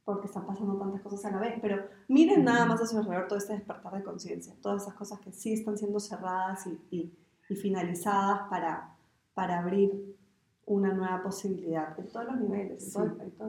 [0.07, 1.59] porque están pasando tantas cosas a la vez.
[1.61, 5.19] Pero miren nada más a su alrededor todo este despertar de conciencia, todas esas cosas
[5.21, 7.13] que sí están siendo cerradas y,
[7.49, 8.97] y, finalizadas para,
[9.35, 10.17] para abrir
[10.65, 12.97] una nueva posibilidad en todos los niveles.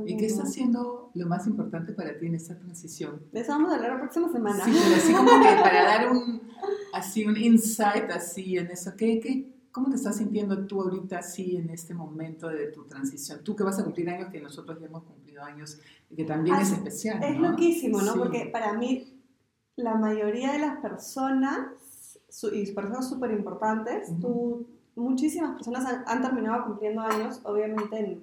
[0.05, 3.21] ¿Y qué está siendo lo más importante para ti en esta transición?
[3.31, 4.63] De eso vamos a hablar la próxima semana.
[4.63, 6.41] Sí, pero así como que para dar un,
[6.93, 11.55] así un insight así en eso, ¿qué, qué, ¿Cómo te estás sintiendo tú ahorita así
[11.55, 13.43] en este momento de tu transición?
[13.43, 16.55] Tú que vas a cumplir años que nosotros ya hemos cumplido años y que también
[16.55, 17.23] es especial.
[17.23, 18.15] Es loquísimo, ¿no?
[18.15, 19.17] Porque para mí
[19.75, 22.19] la mayoría de las personas,
[22.51, 28.19] y personas súper importantes, tú, muchísimas personas han, terminado cumpliendo años, obviamente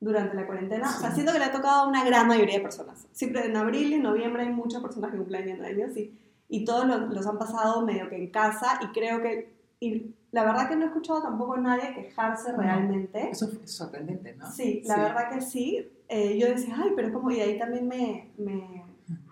[0.00, 0.88] durante la cuarentena.
[0.88, 3.06] O sea, siento que le ha tocado a una gran mayoría de personas.
[3.12, 6.18] Siempre en abril y noviembre hay muchas personas que cumplen años y,
[6.48, 10.44] y todos los, los han pasado medio que en casa y creo que y la
[10.44, 13.30] verdad que no he escuchado tampoco a nadie quejarse realmente.
[13.30, 14.52] Eso es sorprendente, ¿no?
[14.52, 15.90] Sí, la verdad que sí.
[16.08, 18.84] Eh, yo decía, ay, pero como, y ahí también me, me,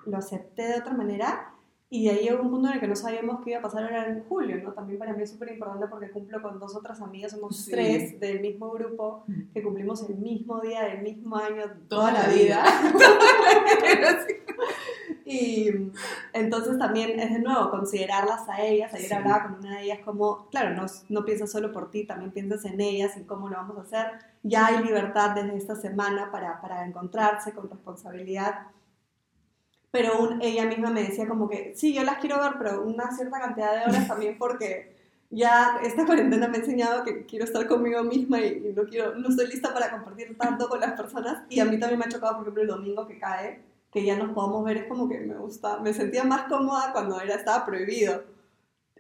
[0.07, 1.51] lo acepté de otra manera.
[1.91, 3.85] Y de ahí llegó un punto en el que no sabíamos qué iba a pasar
[3.85, 4.73] ahora en julio, ¿no?
[4.73, 8.41] También para mí es súper importante porque cumplo con dos otras amigas, somos tres del
[8.41, 12.65] mismo grupo, que cumplimos el mismo día, del mismo año, toda, la vida.
[15.25, 15.71] y
[16.33, 18.93] entonces también es de nuevo considerarlas a ellas.
[18.93, 22.31] Ayer hablaba con una de ellas como, claro, no, no piensas solo por ti, también
[22.31, 24.19] piensas en ellas y cómo lo vamos a hacer.
[24.43, 28.67] Ya hay libertad desde esta semana para, para encontrarse con responsabilidad
[29.95, 33.39] pero ella misma me decía como que, sí, yo las quiero ver, pero una cierta
[33.39, 34.93] cantidad de horas también porque
[35.31, 39.29] ya esta cuarentena me ha enseñado que quiero estar conmigo misma y, no, quiero, no
[39.29, 41.45] estoy lista para compartir tanto con las personas.
[41.49, 43.63] Y a mí también me ha chocado, por ejemplo, el domingo que cae,
[43.95, 47.19] que ya nos podamos ver, es como que me gusta, me sentía más cómoda cuando
[47.19, 48.25] era, estaba prohibido.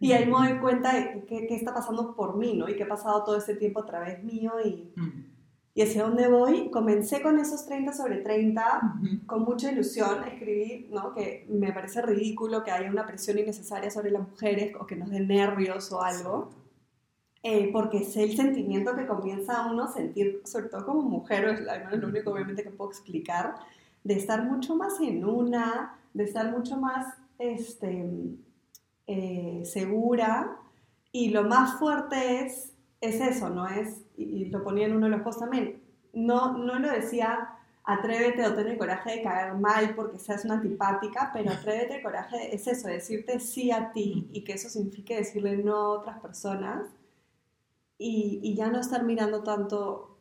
[0.00, 2.68] Y ahí me doy cuenta de qué, está pasando por mí, ¿no?
[2.68, 4.92] Y qué ha pasado todo este tiempo a través mío y
[5.74, 6.70] y hacia dónde voy.
[6.70, 10.22] Comencé con esos 30 sobre 30 con mucha ilusión.
[10.24, 11.12] Escribí ¿no?
[11.12, 15.10] que me parece ridículo que haya una presión innecesaria sobre las mujeres o que nos
[15.10, 16.50] dé nervios o algo.
[17.42, 21.44] Eh, porque es el sentimiento que comienza uno a sentir, sobre todo como mujer,
[21.92, 23.56] es lo único obviamente que puedo explicar,
[24.04, 28.06] de estar mucho más en una, de estar mucho más este,
[29.06, 30.58] eh, segura.
[31.10, 33.68] Y lo más fuerte es es eso, ¿no?
[33.68, 37.50] Es, y, lo ponía en uno de los posts también, no, no lo decía
[37.86, 42.02] atrévete o ten el coraje de caer mal porque seas una antipática, pero atrévete el
[42.02, 46.20] coraje es eso, decirte sí a ti y que eso signifique decirle no a otras
[46.20, 46.86] personas
[47.98, 50.13] y, y ya no estar mirando tanto,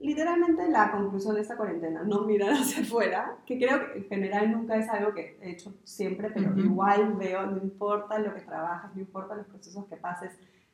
[0.00, 4.52] literalmente la conclusión de esta cuarentena, no mirar hacia afuera, que creo que en general
[4.52, 8.94] nunca es algo que he hecho siempre, pero igual veo, no importa lo que trabajas,
[8.94, 10.32] no importa los procesos que pases,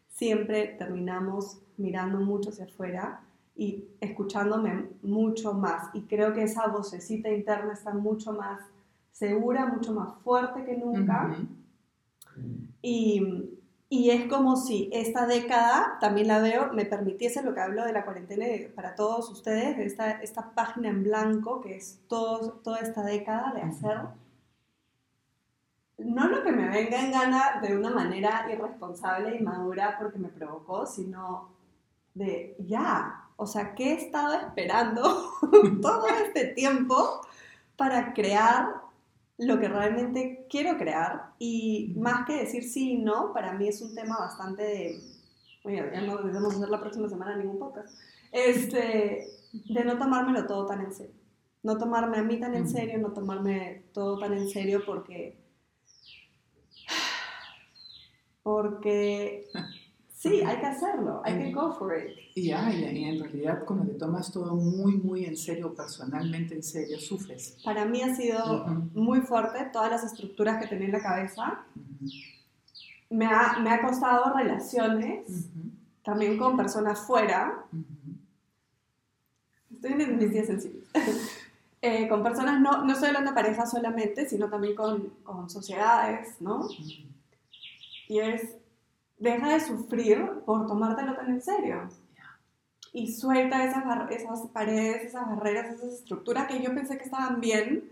[0.08, 3.20] siempre terminamos mirando mucho hacia afuera
[3.56, 5.90] y escuchándome mucho más.
[5.94, 8.60] Y creo que esa vocecita interna está mucho más
[9.12, 11.36] segura, mucho más fuerte que nunca.
[12.82, 13.60] y,
[13.98, 17.92] y, es como si esta década, también la veo, me permitiese lo que hablo de
[17.92, 22.78] la cuarentena para todos ustedes, de esta, esta página en blanco que es todo, toda
[22.78, 23.98] esta década de hacer
[25.98, 30.28] no lo que me venga en gana de una manera irresponsable y madura porque me
[30.28, 31.50] provocó, sino
[32.14, 35.02] de ya, o sea, ¿qué he estado esperando
[35.82, 37.20] todo este tiempo
[37.76, 38.83] para crear
[39.38, 41.32] lo que realmente quiero crear?
[41.38, 45.00] Y más que decir sí y no, para mí es un tema bastante de,
[45.64, 47.98] ya no debemos hacer la próxima semana ningún podcast,
[48.32, 51.14] este, de no tomármelo todo tan en serio.
[51.62, 55.42] No tomarme a mí tan en serio, no tomarme todo tan en serio porque
[58.42, 59.48] porque
[60.14, 62.16] sí, hay que hacerlo, hay que go for it.
[62.34, 67.58] Y, en realidad cuando te tomas todo muy, muy en serio, personalmente en serio, sufres.
[67.64, 71.64] Para mí ha sido muy fuerte todas las estructuras que tenía en la cabeza.
[73.10, 75.50] me, ha, me, ha, costado relaciones,
[76.02, 77.64] también con personas fuera.
[79.70, 80.88] estoy en mis días sensibles.
[81.86, 86.40] Eh, con personas, no, no estoy hablando de parejas solamente, sino también con, con sociedades,
[86.40, 86.66] ¿no?
[88.08, 88.56] Y es,
[89.24, 91.88] deja de sufrir por tomártelo tan en serio.
[92.92, 97.90] Y suelta esas, esas paredes, esas barreras, esas estructuras que yo pensé que estaban bien,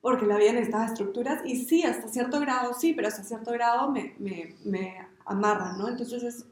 [0.00, 1.42] porque la vida necesitaba estructuras.
[1.44, 5.88] Y sí, hasta cierto grado sí, pero hasta cierto grado me, me, me amarran, ¿no?
[5.88, 6.46] Entonces es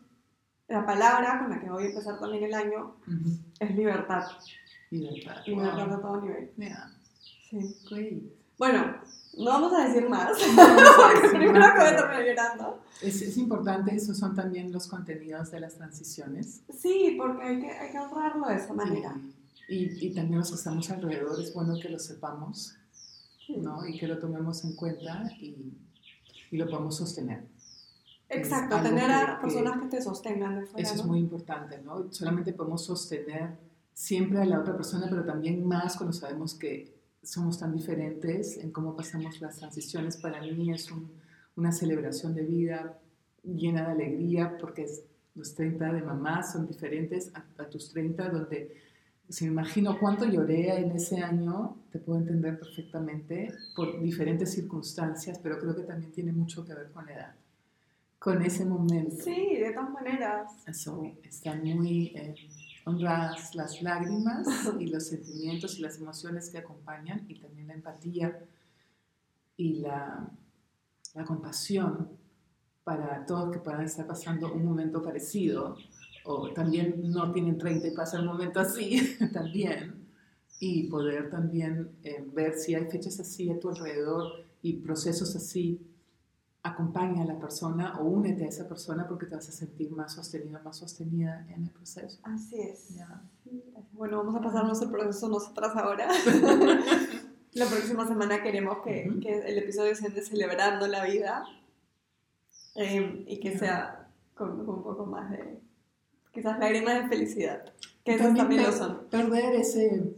[0.69, 2.95] la palabra con la que voy a empezar también el año
[3.59, 4.23] es libertad.
[4.91, 5.43] Libertad.
[5.47, 5.97] Libertad wow.
[5.97, 6.53] a todo nivel.
[6.57, 6.93] Yeah.
[7.51, 7.77] Sí.
[7.91, 8.40] Great.
[8.61, 8.95] Bueno,
[9.39, 11.91] no vamos a decir más, No vamos a porque decir primero más, que voy a
[11.97, 12.79] pero- terminar llorando.
[13.01, 16.61] Es, es importante, esos son también los contenidos de las transiciones.
[16.79, 19.17] Sí, porque hay que, hay que honrarlo de esa manera.
[19.67, 22.77] Y, y también los que estamos alrededor, es bueno que lo sepamos,
[23.49, 23.87] ¿no?
[23.87, 25.73] Y que lo tomemos en cuenta y,
[26.51, 27.45] y lo podamos sostener.
[28.29, 30.87] Exacto, tener a que- personas que te sostengan de fuera.
[30.87, 32.13] Eso es muy importante, ¿no?
[32.13, 33.57] Solamente podemos sostener
[33.95, 38.71] siempre a la otra persona, pero también más cuando sabemos que somos tan diferentes en
[38.71, 40.17] cómo pasamos las transiciones.
[40.17, 41.11] Para mí es un-
[41.57, 42.99] una celebración de vida
[43.43, 45.03] llena de alegría, porque es-
[45.35, 48.75] los 30 de mamá son diferentes a, a tus 30, donde
[49.29, 55.39] si me imagino cuánto lloré en ese año, te puedo entender perfectamente por diferentes circunstancias,
[55.43, 57.35] pero creo que también tiene mucho que ver con la edad,
[58.19, 59.23] con ese momento.
[59.23, 60.51] Sí, de todas maneras.
[60.73, 62.35] So, están muy eh,
[62.85, 64.47] honradas las lágrimas
[64.79, 68.39] y los sentimientos y las emociones que acompañan y también la empatía
[69.57, 70.31] y la,
[71.15, 72.09] la compasión
[72.85, 75.77] para todos que puedan estar pasando un momento parecido
[76.25, 80.07] o también no tienen 30 y pasan un momento así también
[80.59, 85.81] y poder también eh, ver si hay fechas así a tu alrededor y procesos así
[86.63, 90.13] acompaña a la persona o únete a esa persona porque te vas a sentir más
[90.15, 92.21] sostenido, más sostenida en el proceso.
[92.23, 92.89] Así es.
[93.93, 96.09] Bueno, vamos a pasarnos el proceso nosotras ahora.
[97.53, 99.21] la próxima semana queremos que, Ujú.
[99.21, 101.45] que el episodio sea de celebrando la vida
[102.75, 105.61] eh, y que sea con, con un poco más de,
[106.33, 107.73] quizás lágrimas de felicidad,
[108.05, 109.09] que esas También también lo son.
[109.11, 110.15] Perder ese,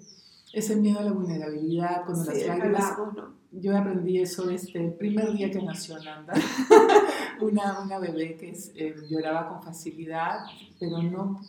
[0.53, 3.42] ese miedo a la vulnerabilidad, cuando Sí, las lágrimas ¿no?
[3.53, 6.33] Yo aprendí eso desde el primer día que nació Nanda.
[7.41, 10.41] una, una bebé que es, eh, lloraba con facilidad,
[10.81, 11.41] pero no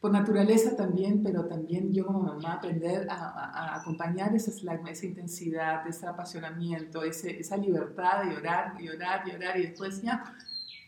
[0.00, 4.92] por naturaleza también, pero también yo como mamá aprender a, a- a acompañar esas lágrimas,
[4.92, 10.22] esa intensidad, ese apasionamiento, ese, esa libertad de llorar, llorar, llorar y después ya,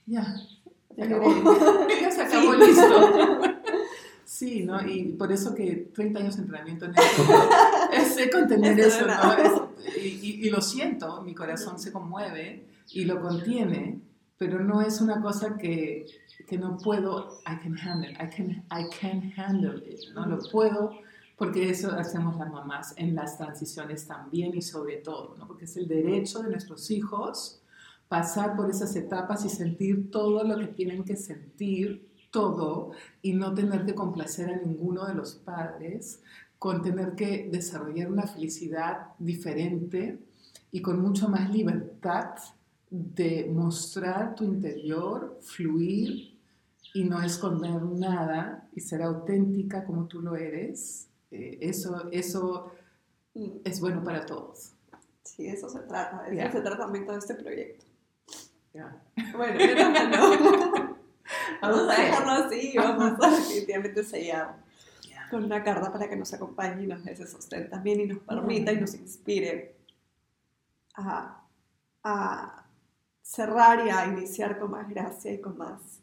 [0.07, 0.23] ya,
[0.97, 1.27] Ya lloré.
[2.03, 3.41] ya se acabó, listo.
[4.25, 4.81] Sí, ¿no?
[4.87, 7.25] Y por eso que 30 años de entrenamiento en eso,
[7.93, 9.33] es sé contener Esto eso, ¿no?
[9.33, 9.70] Es-
[10.07, 14.01] y, y- lo siento, mi corazón se conmueve y lo contiene,
[14.39, 16.07] pero no es una cosa que,
[16.49, 20.27] que no puedo, I can handle, I can, I can handle it, ¿no?
[20.27, 20.93] Lo puedo,
[21.37, 25.47] porque eso hacemos las mamás en las transiciones también y sobre todo, ¿no?
[25.47, 27.63] Porque es el derecho de nuestros hijos
[28.09, 33.55] pasar por esas etapas y sentir todo lo que tienen que sentir, todo, y no
[33.55, 36.21] tener que complacer a ninguno de los padres,
[36.61, 40.19] con tener que desarrollar una felicidad diferente
[40.71, 42.35] y con mucho más libertad
[42.91, 46.39] de mostrar tu interior, fluir
[46.93, 51.09] y no esconder nada y ser auténtica como tú lo eres.
[51.31, 52.73] Eh, eso, eso
[53.65, 54.73] es bueno para todos.
[55.25, 56.53] Sí, eso se trata, eso Ya.
[56.53, 57.87] se trata también todo este proyecto.
[58.75, 59.03] Ya.
[59.35, 59.59] Bueno.
[61.63, 61.89] Vamos a Ok.
[61.99, 64.70] dejarlo así y vamos a definitivamente sellar.
[65.31, 68.19] Con una carta para que nos acompañe y nos dé ese sostén también y nos
[68.19, 69.77] permita y nos inspire
[70.95, 71.43] a,
[72.03, 72.67] a
[73.23, 76.01] cerrar y a iniciar con más gracia y con más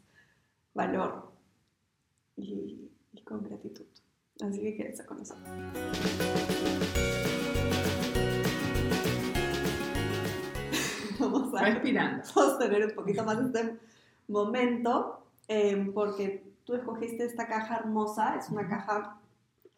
[0.74, 1.30] valor
[2.36, 3.84] y, y con gratitud.
[4.40, 5.48] Así que quédense con nosotros.
[11.18, 12.24] Vamos a Respirando.
[12.24, 13.76] sostener un poquito más este
[14.28, 19.18] momento, eh, porque tú escogiste esta caja hermosa, es una caja,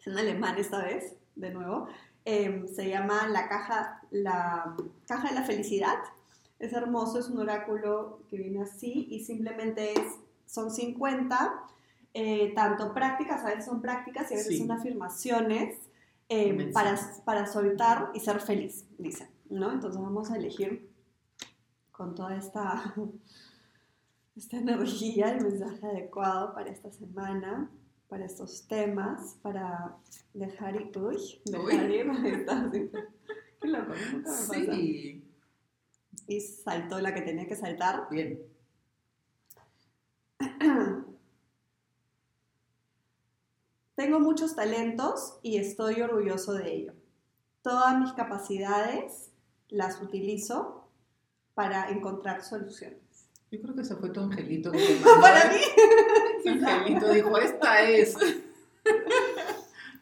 [0.06, 1.88] en alemán esta vez, de nuevo,
[2.24, 4.76] eh, se llama la caja, la
[5.06, 5.96] caja de la felicidad.
[6.58, 11.54] Es hermoso, es un oráculo que viene así y simplemente es, son 50,
[12.12, 14.58] eh, tanto prácticas, a veces son prácticas y a veces Sí.
[14.58, 15.78] son afirmaciones
[16.28, 19.72] eh, para, para soltar y ser feliz, dicen, ¿no?
[19.72, 20.88] Entonces vamos a elegir
[21.92, 22.94] con toda esta,
[24.36, 27.70] esta energía el mensaje adecuado para esta semana,
[28.10, 29.96] para estos temas, para
[30.34, 32.10] dejar ir, uy, dejar ir,
[33.60, 34.54] qué loco, nunca me pasa.
[34.54, 35.24] Sí.
[36.26, 38.08] Y saltó la que tenía que saltar.
[38.10, 38.42] Bien.
[43.94, 46.94] tengo muchos talentos y estoy orgulloso de ello.
[47.62, 49.30] Todas mis capacidades
[49.68, 50.88] las utilizo
[51.54, 53.28] para encontrar soluciones.
[53.50, 54.72] Yo creo que ese fue tu angelito.
[54.72, 55.58] Que para mí.
[56.46, 58.16] Angelito dijo, esta es.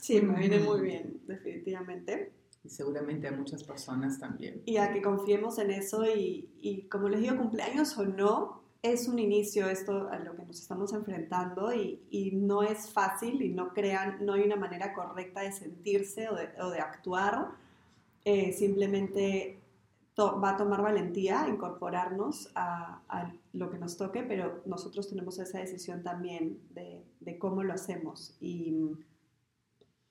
[0.00, 2.32] Sí, me viene muy bien, definitivamente.
[2.64, 4.62] Y seguramente a muchas personas también.
[4.64, 9.08] Y a que confiemos en eso y, y como les digo, cumpleaños o no, es
[9.08, 13.48] un inicio esto a lo que nos estamos enfrentando y, y, no es fácil y
[13.48, 17.48] no crean, no hay una manera correcta de sentirse o de, o de actuar.
[18.24, 19.58] Eh, simplemente
[20.18, 25.58] va a tomar valentía incorporarnos a, a, lo que nos toque, pero nosotros tenemos esa
[25.58, 28.36] decisión también de, de cómo lo hacemos.
[28.40, 28.96] Y,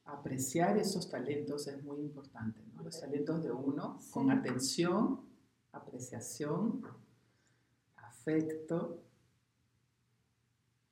[0.08, 2.84] apreciar esos talentos es muy importante, ¿no?
[2.84, 4.12] los talentos de uno, sí.
[4.12, 5.20] con atención,
[5.74, 6.82] apreciación,
[7.98, 9.04] afecto,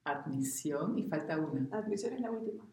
[0.03, 1.67] admisión y falta una.
[1.71, 2.65] Admisión es la última.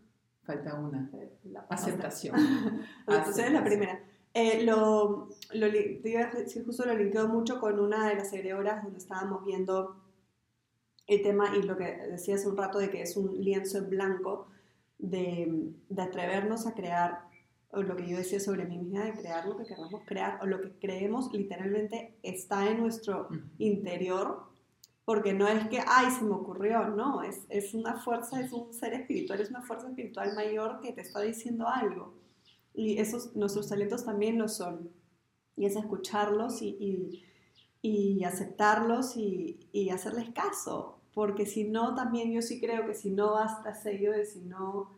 [0.42, 1.10] Falta una.
[1.44, 2.34] La Aceptación.
[3.06, 4.04] Aceptación es la primera.
[4.34, 8.32] Eh, lo, lo, te iba a decir, justo lo linkeo mucho con una de las
[8.32, 9.96] egregoras donde estábamos viendo
[11.06, 13.90] el tema y lo que decía hace un rato de que es un lienzo en
[13.90, 14.48] blanco
[14.98, 17.20] de, de atrevernos a crear,
[17.70, 20.46] o lo que yo decía sobre mí misma, de crear lo que queramos crear, o
[20.46, 23.28] lo que creemos literalmente está en nuestro
[23.58, 24.44] interior,
[25.04, 28.72] porque no es que, ay, se me ocurrió, no, es, es una fuerza, es un
[28.72, 32.21] ser espiritual, es una fuerza espiritual mayor que te está diciendo algo.
[32.74, 34.90] Y esos, nuestros talentos también lo son.
[35.56, 37.24] Y es escucharlos y, y,
[37.82, 41.00] y aceptarlos y, y, hacerles caso.
[41.14, 44.90] Porque si no, también yo sí creo que si no basta sello de si no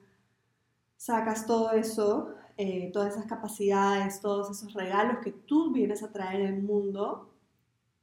[0.96, 6.46] sacas todo eso, eh, todas esas capacidades, todos esos regalos que tú vienes a traer
[6.46, 7.34] al mundo,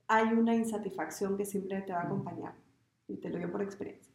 [0.08, 2.54] hay una insatisfacción que siempre te va a acompañar.
[3.08, 4.11] Y te lo digo por experiencia.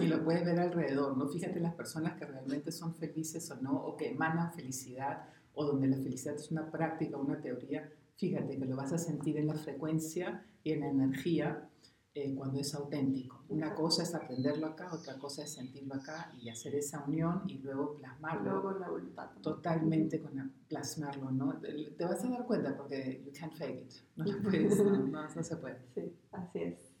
[0.00, 1.28] Y lo puedes ver alrededor, ¿no?
[1.28, 5.88] Fíjate las personas que realmente son felices o no, o que emanan felicidad, o donde
[5.88, 9.54] la felicidad es una práctica, una teoría, fíjate que lo vas a sentir en la
[9.54, 11.68] frecuencia y en la energía
[12.14, 13.44] eh, cuando es auténtico.
[13.48, 17.58] Una cosa es aprenderlo acá, otra cosa es sentirlo acá y hacer esa unión y
[17.58, 18.50] luego plasmarlo.
[18.50, 19.30] Luego la voluntad.
[19.40, 21.60] Totalmente con la, plasmarlo, ¿no?
[21.60, 23.92] Te vas a dar cuenta porque you can't fake it.
[24.16, 25.78] No, puedes, no, no, no se puede.
[25.94, 26.92] Sí, así es.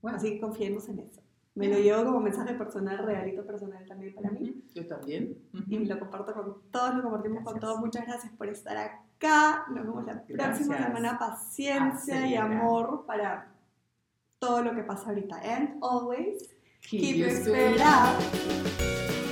[0.00, 1.23] Bueno, así que confiemos en eso.
[1.54, 4.64] Me lo llevo como mensaje personal, realito personal también para mí.
[4.74, 5.38] Yo también.
[5.68, 7.52] Y lo comparto con todos, lo compartimos gracias.
[7.52, 7.78] con todos.
[7.78, 9.64] Muchas gracias por estar acá.
[9.68, 10.38] Nos vemos la gracias.
[10.38, 11.18] próxima semana.
[11.18, 13.52] Paciencia y amor para
[14.40, 15.40] todo lo que pasa ahorita.
[15.44, 19.23] And always keep, keep your spirit up.